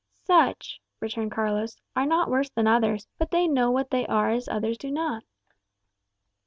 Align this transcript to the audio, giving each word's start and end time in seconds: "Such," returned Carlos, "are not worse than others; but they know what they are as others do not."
"Such," 0.25 0.81
returned 0.99 1.31
Carlos, 1.31 1.77
"are 1.95 2.07
not 2.07 2.27
worse 2.31 2.49
than 2.49 2.65
others; 2.65 3.07
but 3.19 3.29
they 3.29 3.47
know 3.47 3.69
what 3.69 3.91
they 3.91 4.07
are 4.07 4.31
as 4.31 4.47
others 4.47 4.79
do 4.79 4.89
not." 4.89 5.23